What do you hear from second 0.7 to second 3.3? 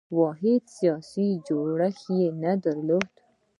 سیاسي جوړښت یې نه درلود.